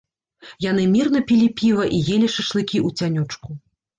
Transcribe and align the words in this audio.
Яны 0.71 0.85
мірна 0.93 1.19
пілі 1.31 1.49
піва 1.59 1.85
і 1.97 2.01
елі 2.15 2.31
шашлыкі 2.37 2.77
ў 2.79 2.89
цянёчку. 3.01 3.49